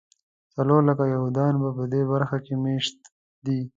څلور 0.53 0.81
لکه 0.89 1.03
یهودیان 1.13 1.53
په 1.77 1.83
دې 1.93 2.01
برخه 2.11 2.37
کې 2.45 2.53
مېشت 2.63 2.97
دي. 3.45 3.59